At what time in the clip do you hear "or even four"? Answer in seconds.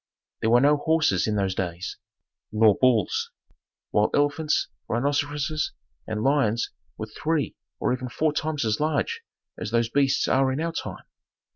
7.79-8.33